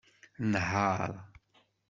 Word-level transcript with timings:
Nheṛ! 0.51 1.09